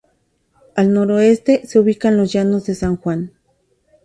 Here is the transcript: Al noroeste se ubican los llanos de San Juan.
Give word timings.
Al 0.75 0.93
noroeste 0.95 1.67
se 1.67 1.77
ubican 1.79 2.17
los 2.17 2.33
llanos 2.33 2.65
de 2.65 2.73
San 2.73 2.95
Juan. 2.97 3.33